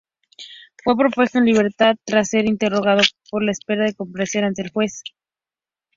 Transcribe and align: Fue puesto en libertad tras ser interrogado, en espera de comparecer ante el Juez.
Fue 0.83 0.95
puesto 1.13 1.37
en 1.37 1.45
libertad 1.45 1.95
tras 2.03 2.29
ser 2.29 2.45
interrogado, 2.45 3.01
en 3.33 3.49
espera 3.49 3.85
de 3.85 3.93
comparecer 3.93 4.43
ante 4.43 4.63
el 4.63 4.71
Juez. 4.71 5.03